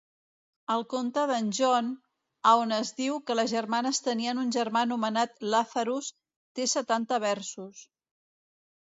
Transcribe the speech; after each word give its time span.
El 0.75 0.83
conte 0.91 1.25
d'en 1.31 1.49
John, 1.57 1.91
a 2.51 2.53
on 2.61 2.73
es 2.77 2.91
diu 3.01 3.19
que 3.27 3.35
les 3.39 3.51
germanes 3.51 3.99
tenien 4.07 4.41
un 4.45 4.49
germà 4.55 4.83
anomenat 4.87 5.37
Lazarus, 5.53 6.09
té 6.61 6.67
setanta 6.73 7.21
versos. 7.27 7.85